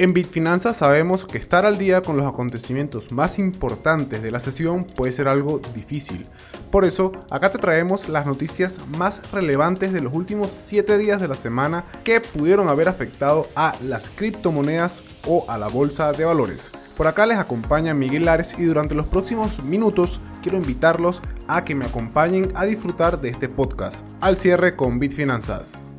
[0.00, 4.84] En Bitfinanzas sabemos que estar al día con los acontecimientos más importantes de la sesión
[4.84, 6.26] puede ser algo difícil.
[6.70, 11.28] Por eso, acá te traemos las noticias más relevantes de los últimos 7 días de
[11.28, 16.70] la semana que pudieron haber afectado a las criptomonedas o a la bolsa de valores.
[16.96, 21.74] Por acá les acompaña Miguel Lares y durante los próximos minutos quiero invitarlos a que
[21.74, 24.06] me acompañen a disfrutar de este podcast.
[24.22, 25.89] Al cierre con Bitfinanzas.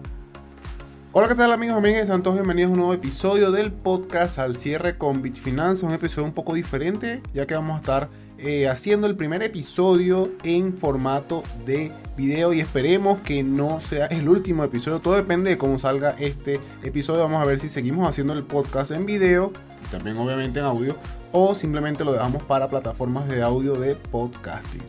[1.13, 2.07] Hola, ¿qué tal amigos, amigas?
[2.07, 6.25] Sean todos bienvenidos a un nuevo episodio del podcast al cierre con Bitfinanzas, un episodio
[6.25, 11.43] un poco diferente, ya que vamos a estar eh, haciendo el primer episodio en formato
[11.65, 16.15] de video y esperemos que no sea el último episodio, todo depende de cómo salga
[16.17, 19.51] este episodio, vamos a ver si seguimos haciendo el podcast en video
[19.85, 20.95] y también obviamente en audio
[21.33, 24.81] o simplemente lo dejamos para plataformas de audio de podcasting.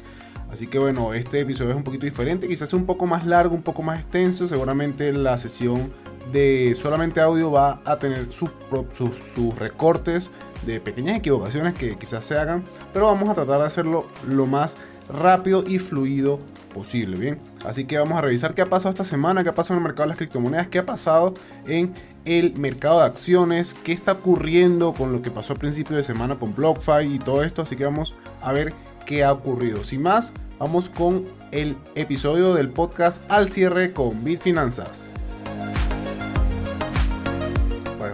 [0.53, 3.63] Así que bueno, este episodio es un poquito diferente, quizás un poco más largo, un
[3.63, 5.91] poco más extenso, seguramente la sesión
[6.33, 8.51] de solamente audio va a tener sus,
[8.93, 10.31] sus, recortes
[10.67, 14.77] de pequeñas equivocaciones que quizás se hagan, pero vamos a tratar de hacerlo lo más
[15.09, 16.39] rápido y fluido
[16.73, 17.39] posible, ¿bien?
[17.67, 19.85] Así que vamos a revisar qué ha pasado esta semana, qué ha pasado en el
[19.85, 21.35] mercado de las criptomonedas, qué ha pasado
[21.67, 21.93] en
[22.25, 26.39] el mercado de acciones, qué está ocurriendo con lo que pasó a principio de semana
[26.39, 28.73] con BlockFi y todo esto, así que vamos a ver
[29.05, 29.85] qué ha ocurrido.
[29.85, 35.15] Sin más, vamos con el episodio del podcast al cierre con Bitfinanzas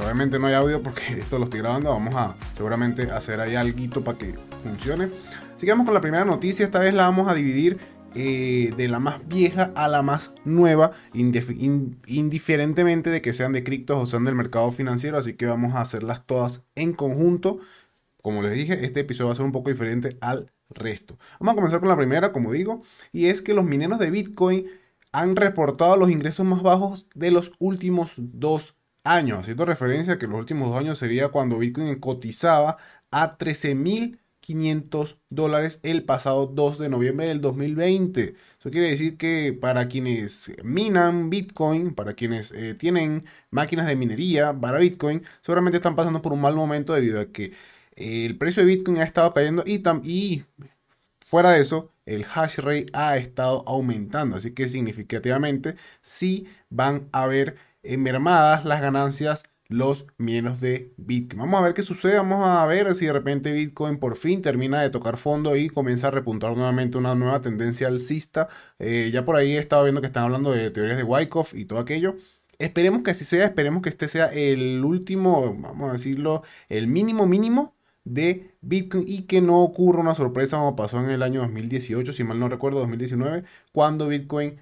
[0.09, 1.91] obviamente no hay audio porque esto lo estoy grabando.
[1.91, 5.11] Vamos a seguramente hacer ahí algo para que funcione.
[5.59, 6.65] Sigamos con la primera noticia.
[6.65, 7.79] Esta vez la vamos a dividir
[8.15, 13.99] eh, de la más vieja a la más nueva, indiferentemente de que sean de criptos
[13.99, 15.19] o sean del mercado financiero.
[15.19, 17.59] Así que vamos a hacerlas todas en conjunto.
[18.23, 21.19] Como les dije, este episodio va a ser un poco diferente al resto.
[21.39, 24.67] Vamos a comenzar con la primera, como digo, y es que los mineros de Bitcoin
[25.13, 30.39] han reportado los ingresos más bajos de los últimos dos años, haciendo referencia que los
[30.39, 32.79] últimos dos años sería cuando Bitcoin cotizaba
[33.11, 38.35] a 13.500 dólares el pasado 2 de noviembre del 2020.
[38.59, 44.59] Eso quiere decir que para quienes minan Bitcoin, para quienes eh, tienen máquinas de minería
[44.59, 47.53] para Bitcoin, seguramente están pasando por un mal momento debido a que
[47.97, 50.45] eh, el precio de Bitcoin ha estado cayendo y, y
[51.21, 54.37] fuera de eso, el hash rate ha estado aumentando.
[54.37, 61.41] Así que significativamente sí van a haber mermadas las ganancias los mineros de Bitcoin.
[61.41, 64.81] Vamos a ver qué sucede, vamos a ver si de repente Bitcoin por fin termina
[64.81, 68.49] de tocar fondo y comienza a repuntar nuevamente una nueva tendencia alcista.
[68.79, 71.67] Eh, ya por ahí he estado viendo que están hablando de teorías de Wyckoff y
[71.67, 72.17] todo aquello.
[72.59, 77.27] Esperemos que así sea, esperemos que este sea el último, vamos a decirlo, el mínimo
[77.27, 82.13] mínimo de Bitcoin y que no ocurra una sorpresa como pasó en el año 2018,
[82.13, 84.61] si mal no recuerdo, 2019, cuando Bitcoin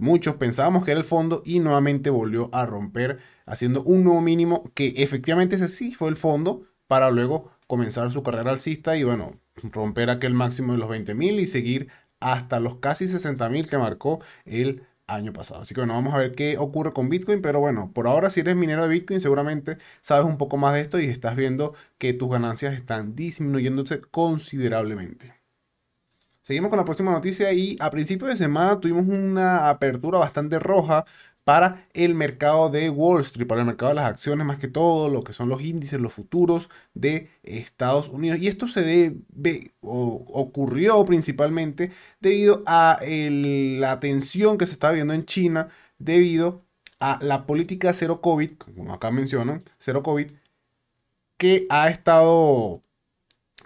[0.00, 4.72] Muchos pensábamos que era el fondo y nuevamente volvió a romper haciendo un nuevo mínimo
[4.74, 9.38] que efectivamente ese sí fue el fondo para luego comenzar su carrera alcista y bueno,
[9.62, 14.86] romper aquel máximo de los 20.000 y seguir hasta los casi 60.000 que marcó el
[15.06, 15.60] año pasado.
[15.60, 18.40] Así que bueno, vamos a ver qué ocurre con Bitcoin, pero bueno, por ahora si
[18.40, 22.14] eres minero de Bitcoin seguramente sabes un poco más de esto y estás viendo que
[22.14, 25.39] tus ganancias están disminuyéndose considerablemente.
[26.50, 31.04] Seguimos con la próxima noticia y a principio de semana tuvimos una apertura bastante roja
[31.44, 35.08] para el mercado de Wall Street, para el mercado de las acciones más que todo,
[35.08, 38.40] lo que son los índices, los futuros de Estados Unidos.
[38.40, 45.14] Y esto se debe o ocurrió principalmente debido a la tensión que se está viendo
[45.14, 45.68] en China
[46.00, 46.64] debido
[46.98, 50.32] a la política cero COVID, como acá mencionan, cero COVID,
[51.36, 52.82] que ha estado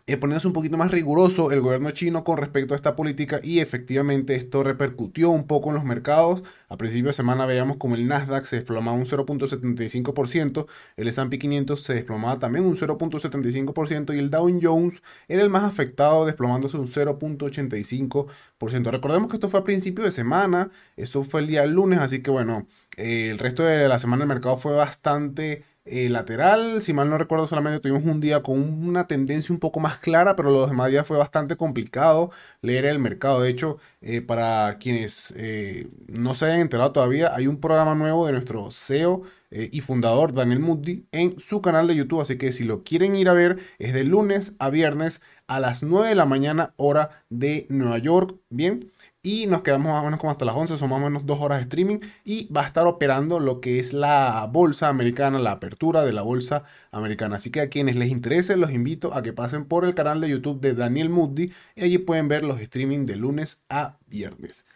[0.06, 3.60] eh, poniéndose un poquito más riguroso el gobierno chino con respecto a esta política y
[3.60, 6.42] efectivamente esto repercutió un poco en los mercados.
[6.68, 10.66] A principio de semana veíamos como el Nasdaq se desplomaba un 0.75%,
[10.96, 15.64] el S&P 500 se desplomaba también un 0.75% y el Dow Jones era el más
[15.64, 18.90] afectado desplomándose un 0.85%.
[18.90, 22.30] Recordemos que esto fue a principio de semana, esto fue el día lunes, así que
[22.30, 22.66] bueno,
[22.98, 26.80] eh, el resto de la semana el mercado fue bastante eh, lateral.
[26.80, 30.34] Si mal no recuerdo, solamente tuvimos un día con una tendencia un poco más clara,
[30.34, 32.30] pero los demás días fue bastante complicado
[32.62, 33.40] leer el mercado.
[33.42, 38.26] De hecho, eh, para quienes eh, no se hayan enterado todavía, hay un programa nuevo
[38.26, 39.22] de nuestro CEO
[39.56, 42.20] y fundador Daniel Moody en su canal de YouTube.
[42.20, 45.84] Así que si lo quieren ir a ver, es de lunes a viernes a las
[45.84, 48.34] 9 de la mañana, hora de Nueva York.
[48.50, 48.90] Bien
[49.24, 51.40] y nos quedamos más o menos como hasta las 11, son más o menos dos
[51.40, 55.52] horas de streaming y va a estar operando lo que es la bolsa americana, la
[55.52, 57.36] apertura de la bolsa americana.
[57.36, 60.28] Así que a quienes les interese los invito a que pasen por el canal de
[60.28, 64.66] YouTube de Daniel Moody y allí pueden ver los streaming de lunes a viernes.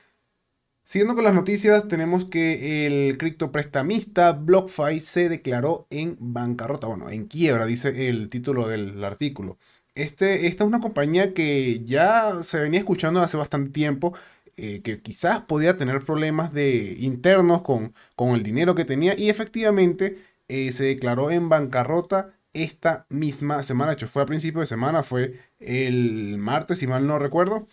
[0.82, 7.26] Siguiendo con las noticias, tenemos que el criptoprestamista BlockFi se declaró en bancarrota, bueno, en
[7.26, 9.58] quiebra, dice el título del artículo.
[9.98, 14.14] Este, esta es una compañía que ya se venía escuchando hace bastante tiempo,
[14.58, 19.30] eh, que quizás podía tener problemas de internos con, con el dinero que tenía y
[19.30, 20.18] efectivamente
[20.48, 23.90] eh, se declaró en bancarrota esta misma semana.
[23.92, 27.68] De hecho, fue a principio de semana, fue el martes, si mal no recuerdo.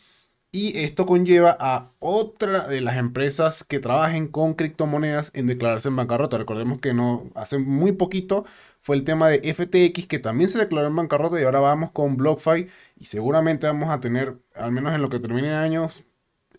[0.52, 5.98] Y esto conlleva a otra de las empresas que trabajen con criptomonedas en declararse en
[5.98, 6.38] bancarrota.
[6.38, 8.46] Recordemos que no hace muy poquito
[8.86, 12.18] fue el tema de FTX que también se declaró en bancarrota y ahora vamos con
[12.18, 12.68] BlockFi
[12.98, 16.06] y seguramente vamos a tener, al menos en lo que termine de años,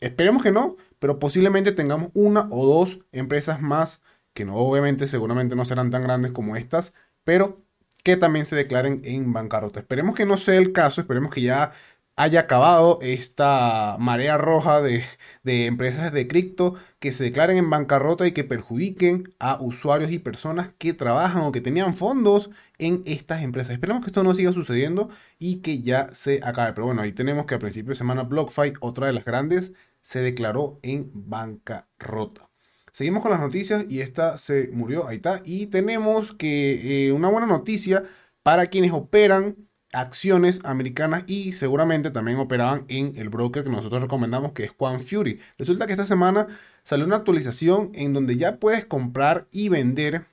[0.00, 4.00] esperemos que no, pero posiblemente tengamos una o dos empresas más
[4.34, 6.92] que no, obviamente seguramente no serán tan grandes como estas,
[7.24, 7.62] pero
[8.04, 9.80] que también se declaren en bancarrota.
[9.80, 11.72] Esperemos que no sea el caso, esperemos que ya
[12.16, 15.04] haya acabado esta marea roja de,
[15.44, 20.70] empresas de cripto que se declaren en bancarrota y que perjudiquen a usuarios y personas
[20.78, 23.74] que trabajan o que tenían fondos en estas empresas.
[23.74, 26.72] Esperemos que esto no siga sucediendo y que ya se acabe.
[26.72, 30.20] Pero bueno, ahí tenemos que a principio de semana BlockFi, otra de las grandes, se
[30.20, 32.50] declaró en bancarrota.
[32.92, 35.42] Seguimos con las noticias y esta se murió, ahí está.
[35.44, 38.04] Y tenemos que eh, una buena noticia
[38.42, 39.65] para quienes operan
[39.96, 45.00] acciones americanas y seguramente también operaban en el broker que nosotros recomendamos que es Quan
[45.00, 45.40] Fury.
[45.56, 46.48] Resulta que esta semana
[46.84, 50.26] salió una actualización en donde ya puedes comprar y vender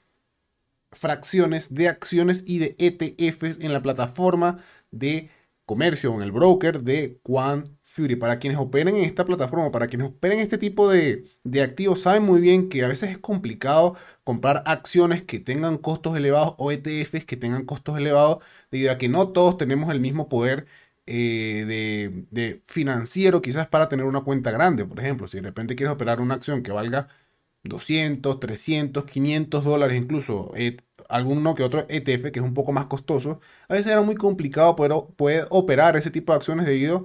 [0.92, 4.60] fracciones de acciones y de ETFs en la plataforma
[4.92, 5.30] de
[5.66, 8.16] comercio, en el broker de Quan Fury.
[8.16, 12.24] Para quienes operen en esta plataforma, para quienes operen este tipo de, de, activos, saben
[12.24, 17.26] muy bien que a veces es complicado comprar acciones que tengan costos elevados o ETFs
[17.26, 20.66] que tengan costos elevados, debido a que no todos tenemos el mismo poder
[21.06, 24.86] eh, de, de, financiero quizás para tener una cuenta grande.
[24.86, 27.10] Por ejemplo, si de repente quieres operar una acción que valga
[27.64, 30.78] 200, 300, 500 dólares, incluso eh,
[31.10, 34.76] alguno que otro ETF que es un poco más costoso, a veces era muy complicado
[34.76, 37.04] poder, poder operar ese tipo de acciones debido a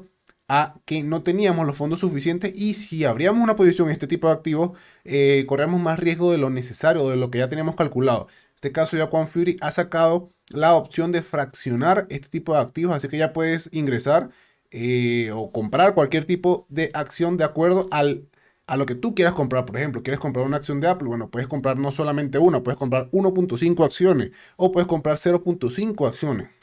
[0.86, 4.32] que no teníamos los fondos suficientes y si abríamos una posición en este tipo de
[4.32, 8.28] activos, eh, corremos más riesgo de lo necesario de lo que ya teníamos calculado.
[8.30, 12.60] En este caso ya Quan Fury ha sacado la opción de fraccionar este tipo de
[12.60, 14.30] activos, así que ya puedes ingresar
[14.70, 18.28] eh, o comprar cualquier tipo de acción de acuerdo al,
[18.66, 19.66] a lo que tú quieras comprar.
[19.66, 22.78] Por ejemplo, quieres comprar una acción de Apple, bueno, puedes comprar no solamente una, puedes
[22.78, 26.57] comprar 1.5 acciones o puedes comprar 0.5 acciones.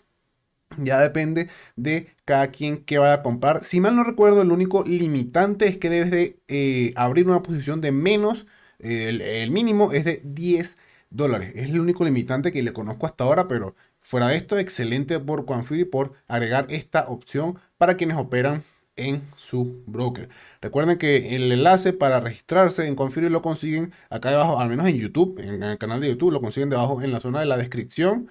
[0.77, 3.63] Ya depende de cada quien que vaya a comprar.
[3.63, 7.81] Si mal no recuerdo, el único limitante es que debes de eh, abrir una posición
[7.81, 8.45] de menos,
[8.79, 10.77] el, mínimo es de 10
[11.09, 11.53] dólares.
[11.55, 15.45] Es el único limitante que le conozco hasta ahora, pero fuera de esto, excelente por
[15.45, 18.63] Quanfury por agregar esta opción para quienes operan
[18.95, 20.29] en su broker.
[20.61, 24.95] Recuerden que el enlace para registrarse en Quanfury lo consiguen acá debajo, al menos en
[24.95, 28.29] YouTube, en el canal de YouTube, lo consiguen debajo en la zona de la descripción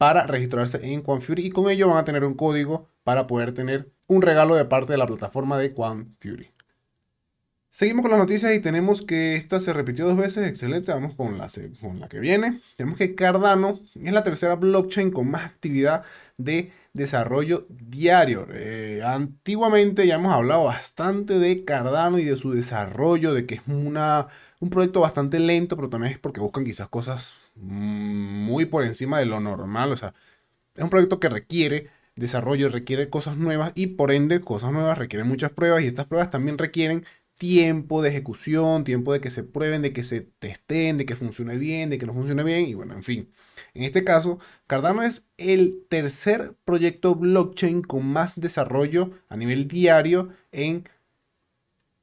[0.00, 3.92] para registrarse en QuanFury y con ello van a tener un código para poder tener
[4.08, 6.48] un regalo de parte de la plataforma de QuanFury.
[7.68, 11.36] Seguimos con las noticias y tenemos que esta se repitió dos veces, excelente, vamos con
[11.36, 11.48] la,
[11.82, 12.62] con la que viene.
[12.78, 16.02] Tenemos que Cardano es la tercera blockchain con más actividad
[16.38, 18.46] de desarrollo diario.
[18.54, 23.62] Eh, antiguamente ya hemos hablado bastante de Cardano y de su desarrollo, de que es
[23.66, 24.28] una,
[24.60, 29.26] un proyecto bastante lento, pero también es porque buscan quizás cosas muy por encima de
[29.26, 29.92] lo normal.
[29.92, 30.14] O sea,
[30.74, 35.28] es un proyecto que requiere desarrollo, requiere cosas nuevas y por ende cosas nuevas requieren
[35.28, 37.04] muchas pruebas y estas pruebas también requieren
[37.40, 41.56] tiempo de ejecución, tiempo de que se prueben, de que se testen, de que funcione
[41.56, 43.32] bien, de que no funcione bien y bueno, en fin.
[43.72, 50.28] En este caso, Cardano es el tercer proyecto blockchain con más desarrollo a nivel diario
[50.52, 50.86] en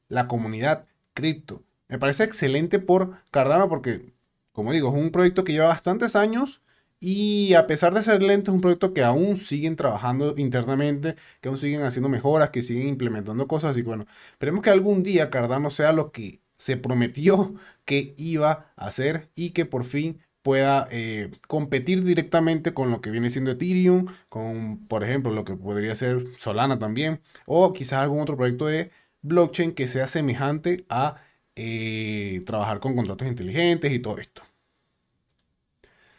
[0.09, 1.61] la comunidad cripto.
[1.87, 4.16] Me parece excelente por Cardano porque
[4.57, 6.63] como digo, es un proyecto que lleva bastantes años
[6.99, 11.49] y a pesar de ser lento, es un proyecto que aún siguen trabajando internamente, que
[11.49, 13.77] aún siguen haciendo mejoras, que siguen implementando cosas.
[13.77, 17.53] Y bueno, esperemos que algún día Cardano sea lo que se prometió
[17.85, 23.11] que iba a hacer y que por fin pueda eh, competir directamente con lo que
[23.11, 28.21] viene siendo Ethereum, con por ejemplo lo que podría ser Solana también, o quizás algún
[28.21, 28.89] otro proyecto de
[29.21, 31.17] blockchain que sea semejante a
[31.55, 34.46] eh, trabajar con contratos inteligentes y todo esto.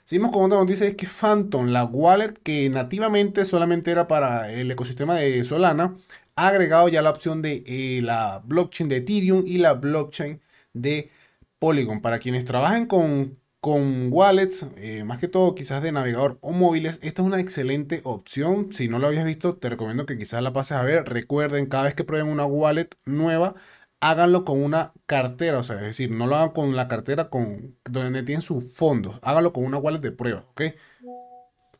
[0.09, 4.71] Seguimos con otra noticia, es que Phantom, la wallet que nativamente solamente era para el
[4.71, 5.99] ecosistema de Solana,
[6.35, 10.41] ha agregado ya la opción de eh, la blockchain de Ethereum y la blockchain
[10.73, 11.11] de
[11.59, 12.01] Polygon.
[12.01, 16.99] Para quienes trabajen con, con wallets, eh, más que todo quizás de navegador o móviles,
[17.03, 18.73] esta es una excelente opción.
[18.73, 21.05] Si no lo habías visto, te recomiendo que quizás la pases a ver.
[21.05, 23.57] Recuerden, cada vez que prueben una wallet nueva,
[24.01, 27.77] háganlo con una cartera, o sea, es decir, no lo hagan con la cartera con
[27.85, 30.63] donde tienen sus fondos, háganlo con una wallet de prueba, ¿ok?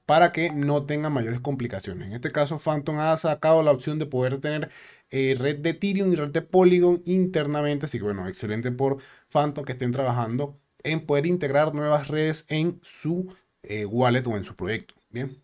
[0.07, 2.09] Para que no tengan mayores complicaciones.
[2.09, 4.71] En este caso, Phantom ha sacado la opción de poder tener
[5.11, 8.99] eh, red de Ethereum y red de Polygon internamente, así que bueno, excelente por
[9.29, 13.33] Phantom que estén trabajando en poder integrar nuevas redes en su
[13.63, 14.95] eh, wallet o en su proyecto.
[15.11, 15.43] Bien.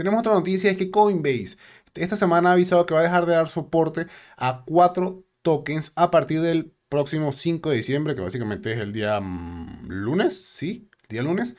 [0.00, 1.56] Tenemos otra noticia, es que Coinbase
[1.94, 4.06] esta semana ha avisado que va a dejar de dar soporte
[4.36, 9.20] a cuatro tokens a partir del próximo 5 de diciembre, que básicamente es el día
[9.20, 10.90] mm, lunes, ¿sí?
[11.08, 11.54] Día lunes.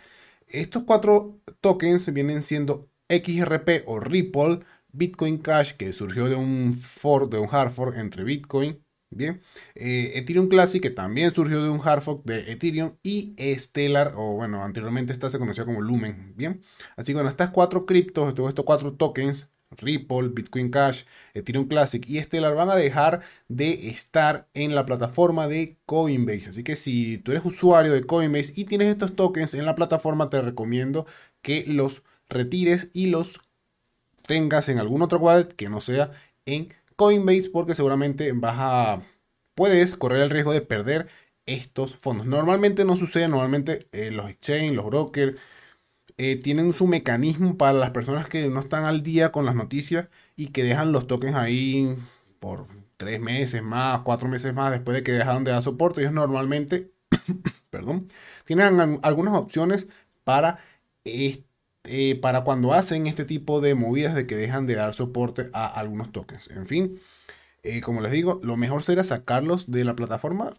[0.48, 4.60] Estos cuatro tokens vienen siendo XRP o Ripple,
[4.92, 9.42] Bitcoin Cash, que surgió de un fork, de un hard fork entre Bitcoin, bien,
[9.76, 14.36] eh, Ethereum Classic, que también surgió de un hard fork de Ethereum, y Stellar, o
[14.36, 16.62] bueno, anteriormente esta se conocía como Lumen, bien.
[16.98, 22.22] Así que bueno, estas cuatro criptos, estos cuatro tokens, Ripple, Bitcoin Cash, Ethereum Classic y
[22.22, 26.50] Stellar van a dejar de estar en la plataforma de Coinbase.
[26.50, 30.30] Así que si tú eres usuario de Coinbase y tienes estos tokens en la plataforma,
[30.30, 31.06] te recomiendo
[31.42, 33.42] que los retires y los
[34.28, 36.12] tengas en algún otro wallet que no sea
[36.46, 39.02] en Coinbase porque seguramente vas a
[39.56, 41.08] puedes correr el riesgo de perder
[41.46, 42.26] estos fondos.
[42.26, 45.38] Normalmente no sucede, normalmente eh, los exchange, los brokers
[46.24, 50.08] eh, tienen su mecanismo para las personas que no están al día con las noticias
[50.36, 51.96] y que dejan los tokens ahí
[52.40, 56.02] por tres meses más, cuatro meses más después de que dejaron de dar soporte.
[56.02, 56.92] Ellos normalmente,
[57.72, 58.08] perdón,
[58.44, 59.88] tienen algunas opciones
[60.24, 60.60] para,
[61.06, 61.44] eh,
[62.22, 66.12] para cuando hacen este tipo de movidas de que dejan de dar soporte a algunos
[66.12, 66.50] tokens.
[66.52, 67.00] En fin,
[67.64, 70.54] eh, como les digo, lo mejor sería sacarlos de la plataforma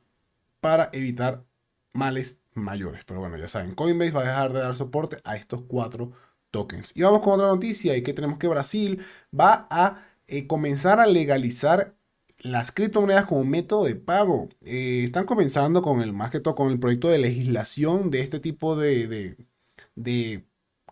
[0.61, 1.45] para evitar
[1.93, 3.05] males mayores.
[3.05, 6.13] Pero bueno, ya saben, Coinbase va a dejar de dar soporte a estos cuatro
[6.51, 6.93] tokens.
[6.95, 9.05] Y vamos con otra noticia y que tenemos que Brasil
[9.39, 11.95] va a eh, comenzar a legalizar
[12.43, 14.49] las criptomonedas como método de pago.
[14.63, 18.41] Eh, están comenzando con el, más que todo, con el proyecto de legislación de este
[18.41, 19.37] tipo de,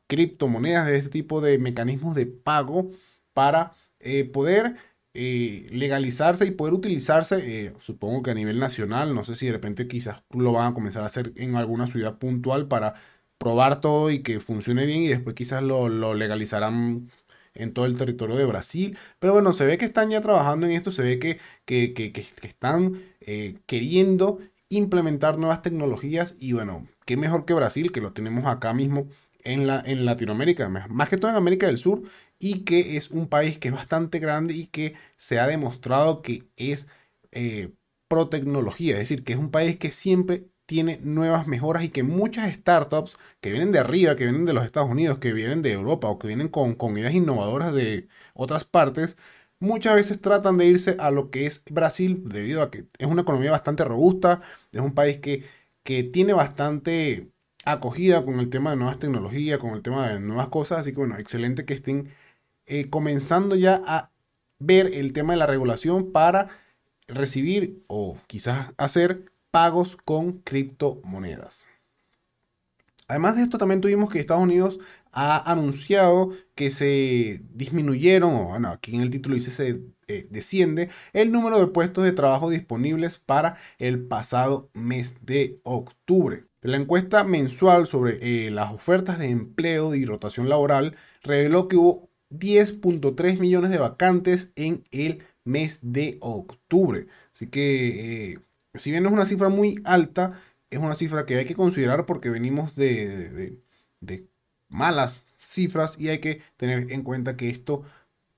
[0.07, 2.91] criptomonedas, de este tipo de mecanismos de pago
[3.33, 4.77] para eh, poder
[5.15, 9.53] eh, legalizarse y poder utilizarse, eh, supongo que a nivel nacional, no sé si de
[9.53, 12.95] repente quizás lo van a comenzar a hacer en alguna ciudad puntual para
[13.39, 17.09] probar todo y que funcione bien y después quizás lo, legalizarán
[17.55, 18.99] en todo el territorio de Brasil.
[19.19, 22.13] Pero bueno, se ve que están ya trabajando en esto, se ve que, que,
[22.43, 24.39] están eh, queriendo
[24.69, 29.09] implementar nuevas tecnologías y bueno, qué mejor que Brasil, que lo tenemos acá mismo
[29.43, 32.03] en, la, en Latinoamérica, más que todo en América del Sur,
[32.41, 36.49] y que es un país que es bastante grande y que se ha demostrado que
[36.57, 36.89] es
[37.33, 37.73] eh,
[38.09, 42.03] pro tecnología, es decir, que es un país que siempre tiene nuevas mejoras y que
[42.05, 45.73] muchas startups que vienen de arriba, que vienen de los Estados Unidos, que vienen de
[45.73, 49.17] Europa o que vienen con, con ideas innovadoras de otras partes,
[49.59, 53.23] muchas veces tratan de irse a lo que es Brasil debido a que es una
[53.23, 54.43] economía bastante robusta,
[54.73, 55.45] es un país que,
[55.83, 57.33] que tiene bastante
[57.65, 60.99] acogida con el tema de nuevas tecnologías, con el tema de nuevas cosas, así que
[60.99, 62.11] bueno, excelente que estén
[62.71, 64.13] eh, comenzando ya a
[64.61, 66.49] ver el tema de la regulación para
[67.09, 71.67] recibir o quizás hacer pagos con criptomonedas.
[73.09, 74.79] Además de esto, también tuvimos que Estados Unidos
[75.11, 80.91] ha anunciado que se disminuyeron, o bueno, aquí en el título dice se eh, desciende,
[81.13, 86.45] el número de puestos de trabajo disponibles para el pasado mes de octubre.
[86.63, 92.10] La encuesta mensual sobre eh, las ofertas de empleo y rotación laboral reveló que hubo
[92.31, 97.07] 10.3 millones de vacantes en el mes de octubre.
[97.35, 98.39] Así que, eh,
[98.75, 102.31] si bien es una cifra muy alta, es una cifra que hay que considerar porque
[102.31, 103.59] venimos de,
[104.69, 107.83] malas cifras y hay que tener en cuenta que esto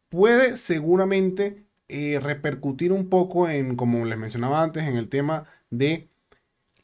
[0.09, 6.09] puede seguramente eh, repercutir un poco en, como les mencionaba antes, en el tema de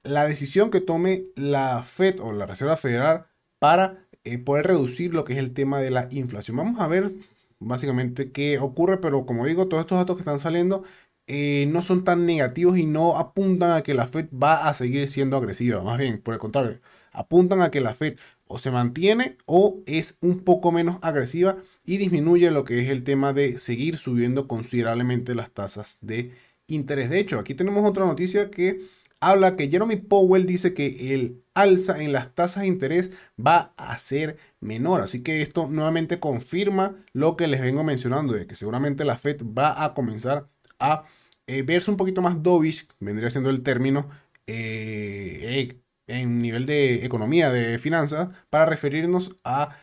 [0.03, 3.27] la decisión que tome la Fed o la Reserva Federal
[3.59, 6.57] para eh, poder reducir lo que es el tema de la inflación.
[6.57, 7.13] Vamos a ver
[7.61, 10.85] básicamente qué ocurre, pero como digo, todos estos datos que están saliendo
[11.27, 15.09] eh, no son tan negativos y no apuntan a que la Fed va a seguir
[15.09, 15.83] siendo agresiva.
[15.83, 16.81] Más bien, por el contrario,
[17.13, 21.99] apuntan a que la Fed o se mantiene o es un poco menos agresiva y
[21.99, 26.33] disminuye lo que es el tema de seguir subiendo considerablemente las tasas de
[26.67, 27.11] interés.
[27.11, 28.81] De hecho, aquí tenemos otra noticia que
[29.21, 33.97] habla que Jeremy Powell dice que el alza en las tasas de interés va a
[33.99, 35.03] ser menor.
[35.03, 39.43] Así que esto nuevamente confirma lo que les vengo mencionando, de que seguramente la Fed
[39.45, 40.49] va a comenzar
[40.79, 41.05] a
[41.47, 44.09] eh, verse un poquito más dovish, vendría siendo el término,
[44.47, 49.77] eh, eh, en nivel de economía, de finanzas, para referirnos a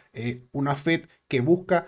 [0.53, 1.87] una Fed que busca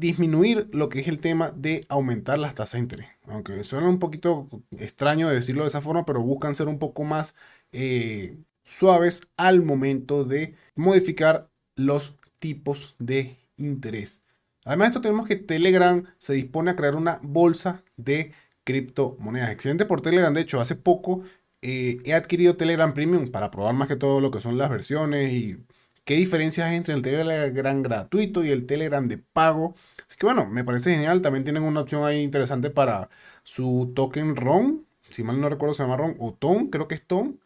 [0.00, 3.08] disminuir lo que es el tema de aumentar las tasas de interés.
[3.26, 7.34] Aunque suena un poquito extraño decirlo de esa forma, pero buscan ser un poco más
[7.72, 14.22] eh, suaves al momento de modificar los tipos de interés.
[14.64, 18.32] Además de esto tenemos que Telegram se dispone a crear una bolsa de
[18.64, 19.50] criptomonedas.
[19.50, 20.32] Excelente por Telegram.
[20.32, 21.22] De hecho, hace poco
[21.62, 25.32] eh, he adquirido Telegram Premium para probar más que todo lo que son las versiones
[25.32, 25.58] y
[26.04, 29.74] qué diferencias hay entre el Telegram gratuito y el Telegram de pago.
[30.08, 31.22] Así que bueno, me parece genial.
[31.22, 33.10] También tienen una opción ahí interesante para
[33.44, 34.86] su token RON.
[35.10, 37.40] Si mal no recuerdo se llama RON o TON, creo que es TON.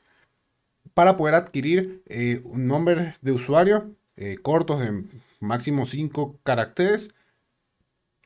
[0.94, 5.04] Para poder adquirir eh, un nombre de usuario eh, cortos de
[5.40, 7.10] máximo 5 caracteres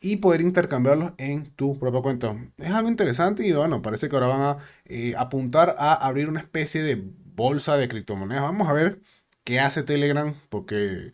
[0.00, 2.37] y poder intercambiarlos en tu propia cuenta.
[2.58, 6.40] Es algo interesante y bueno, parece que ahora van a eh, apuntar a abrir una
[6.40, 7.02] especie de
[7.35, 8.42] bolsa de criptomonedas.
[8.42, 9.00] Vamos a ver
[9.49, 11.11] qué hace Telegram porque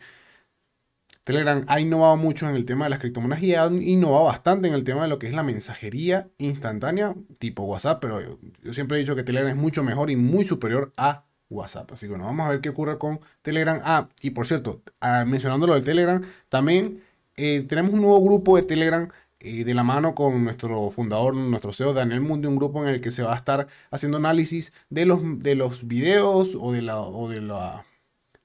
[1.23, 4.73] Telegram ha innovado mucho en el tema de las criptomonedas y ha innovado bastante en
[4.73, 8.97] el tema de lo que es la mensajería instantánea tipo WhatsApp, pero yo, yo siempre
[8.97, 11.93] he dicho que Telegram es mucho mejor y muy superior a WhatsApp.
[11.93, 13.79] Así que bueno, vamos a ver qué ocurre con Telegram.
[13.85, 17.03] Ah, y por cierto, ah, mencionando lo del Telegram, también
[17.37, 19.07] eh, tenemos un nuevo grupo de Telegram
[19.39, 22.99] eh, de la mano con nuestro fundador, nuestro CEO Daniel Mundi, un grupo en el
[22.99, 26.99] que se va a estar haciendo análisis de los, de los videos o de la,
[26.99, 27.85] o de la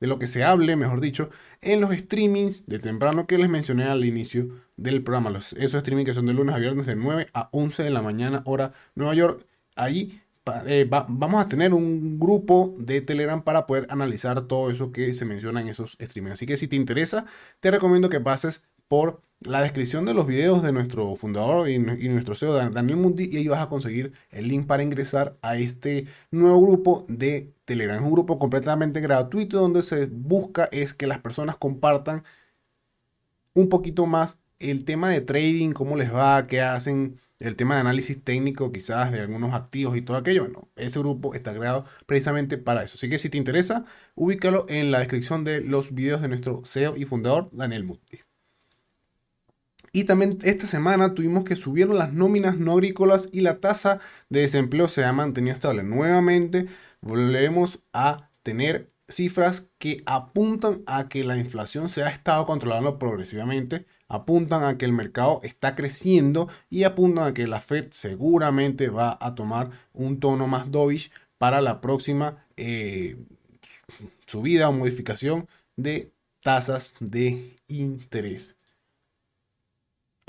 [0.01, 1.31] de lo que se hable, mejor dicho,
[1.61, 5.31] en los streamings de temprano que les mencioné al inicio del programa.
[5.31, 8.03] Los, esos streamings que son de lunes a viernes de 9 a 11 de la
[8.03, 9.47] mañana, hora Nueva York.
[9.77, 10.21] Ahí
[10.67, 15.25] eh, vamos a tener un grupo de Telegram para poder analizar todo eso que se
[15.25, 16.33] menciona en esos streamings.
[16.33, 17.27] Así que si te interesa,
[17.61, 22.35] te recomiendo que pases por la descripción de los videos de nuestro fundador y, nuestro
[22.35, 26.61] CEO Daniel Mundi y ahí vas a conseguir el link para ingresar a este nuevo
[26.61, 27.97] grupo de Telegram.
[27.99, 32.25] Es un grupo completamente gratuito donde se busca es que las personas compartan
[33.55, 37.83] un poquito más el tema de trading, cómo les va, qué hacen, el tema de
[37.83, 40.43] análisis técnico quizás de algunos activos y todo aquello.
[40.43, 42.97] Bueno, ese grupo está creado precisamente para eso.
[42.97, 46.97] Así que si te interesa, ubícalo en la descripción de los videos de nuestro CEO
[46.97, 48.30] y fundador, Daniel Mutti.
[49.93, 54.41] Y también esta semana tuvimos que subieron las nóminas no agrícolas y la tasa de
[54.41, 55.83] desempleo se ha mantenido estable.
[55.83, 56.67] Nuevamente
[57.01, 63.87] volvemos a tener cifras que apuntan a que la inflación se ha estado controlando progresivamente,
[64.09, 69.19] apuntan a que el mercado está creciendo y apuntan a que la Fed seguramente va
[69.21, 73.17] a tomar un tono más dovish para la próxima eh,
[74.27, 78.57] subida o modificación de tasas de interés.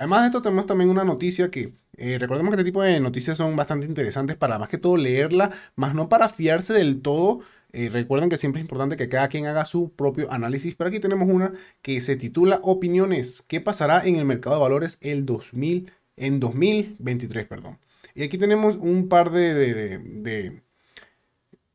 [0.01, 3.37] Además de esto tenemos también una noticia que eh, recordemos que este tipo de noticias
[3.37, 7.87] son bastante interesantes para más que todo leerla, más no para fiarse del todo eh,
[7.87, 11.29] recuerden que siempre es importante que cada quien haga su propio análisis, pero aquí tenemos
[11.29, 13.43] una que se titula Opiniones.
[13.47, 17.45] ¿Qué pasará en el mercado de valores el 2000, en 2023?
[17.45, 17.77] Perdón.
[18.15, 20.63] Y aquí tenemos un par de,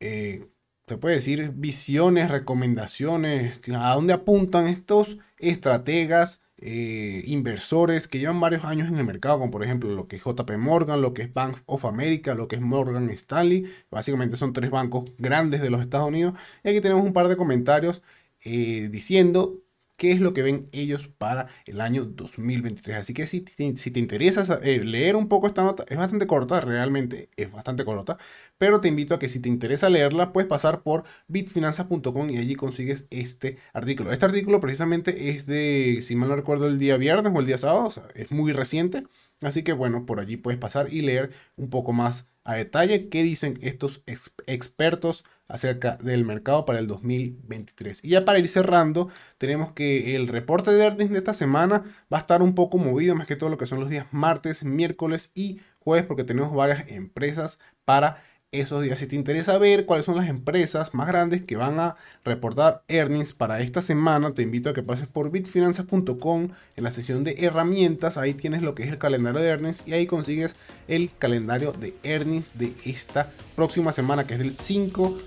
[0.01, 0.47] eh,
[0.85, 8.65] se puede decir, visiones, recomendaciones, a dónde apuntan estos estrategas eh, inversores que llevan varios
[8.65, 11.33] años en el mercado, como por ejemplo lo que es JP Morgan, lo que es
[11.33, 13.65] Bank of America, lo que es Morgan Stanley.
[13.91, 16.33] Básicamente son tres bancos grandes de los Estados Unidos.
[16.63, 18.01] Y aquí tenemos un par de comentarios
[18.43, 19.61] eh, diciendo
[19.97, 22.97] qué es lo que ven ellos para el año 2023.
[22.97, 27.29] Así que si, te interesa eh, leer un poco esta nota, es bastante corta, realmente
[27.35, 28.17] es bastante corta,
[28.57, 32.55] pero te invito a que si te interesa leerla, puedes pasar por bitfinanzas.com y allí
[32.55, 34.11] consigues este artículo.
[34.11, 37.57] Este artículo precisamente es de, si mal no recuerdo, el día viernes o el día
[37.57, 39.03] sábado, es muy reciente.
[39.41, 43.23] Así que bueno, por allí puedes pasar y leer un poco más a detalle qué
[43.23, 48.05] dicen estos expertos acerca del mercado para el 2023.
[48.05, 52.19] Y ya para ir cerrando, tenemos que el reporte de earnings de esta semana va
[52.19, 55.31] a estar un poco movido, más que todo lo que son los días martes, miércoles
[55.35, 58.99] y jueves, porque tenemos varias empresas para esos días.
[58.99, 63.33] Si te interesa ver cuáles son las empresas más grandes que van a reportar earnings
[63.33, 68.17] para esta semana, te invito a que pases por bitfinanzas.com en la sesión de herramientas.
[68.17, 70.55] Ahí tienes lo que es el calendario de earnings y ahí consigues
[70.87, 75.17] el calendario de earnings de esta próxima semana, que es del 5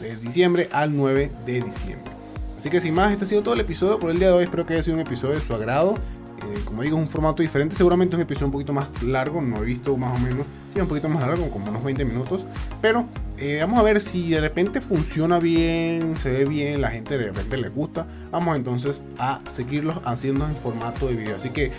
[0.00, 2.12] de diciembre al 9 de diciembre.
[2.58, 4.44] Así que sin más, este ha sido todo el episodio por el día de hoy.
[4.44, 5.96] Espero que haya sido un episodio de su agrado.
[6.64, 7.76] Como digo, es un formato diferente.
[7.76, 9.40] Seguramente es un episodio un poquito más largo.
[9.40, 10.46] No he visto más o menos.
[10.72, 12.44] Sí, un poquito más largo, como unos 20 minutos.
[12.80, 17.18] Pero eh, vamos a ver si de repente funciona bien, se ve bien, la gente
[17.18, 18.06] de repente le gusta.
[18.30, 21.36] Vamos entonces a seguirlos haciendo en formato de video.
[21.36, 21.72] Así que,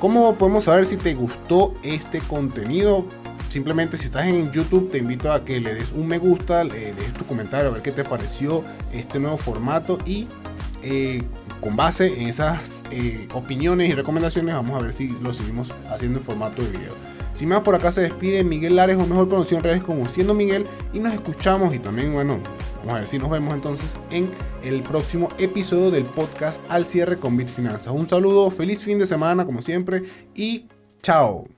[0.00, 3.06] ¿cómo podemos saber si te gustó este contenido?
[3.48, 6.92] Simplemente si estás en YouTube te invito a que le des un me gusta, le
[6.92, 10.28] des tu comentario a ver qué te pareció este nuevo formato y
[10.82, 11.22] eh,
[11.62, 16.18] con base en esas eh, opiniones y recomendaciones, vamos a ver si lo seguimos haciendo
[16.18, 16.94] en formato de video.
[17.34, 20.34] Sin más, por acá se despide Miguel Lares, o mejor conocido en redes como Siendo
[20.34, 22.40] Miguel, y nos escuchamos y también, bueno,
[22.78, 24.30] vamos a ver si nos vemos entonces en
[24.64, 27.92] el próximo episodio del podcast Al cierre con Bitfinanzas.
[27.92, 30.02] Un saludo, feliz fin de semana como siempre
[30.34, 30.66] y
[31.00, 31.57] chao.